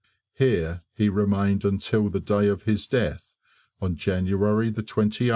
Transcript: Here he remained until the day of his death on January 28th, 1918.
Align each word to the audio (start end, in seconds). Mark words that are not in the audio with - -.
Here 0.33 0.81
he 0.95 1.09
remained 1.09 1.63
until 1.63 2.09
the 2.09 2.19
day 2.19 2.47
of 2.47 2.63
his 2.63 2.87
death 2.87 3.35
on 3.79 3.97
January 3.97 4.71
28th, 4.71 4.77
1918. 4.97 5.29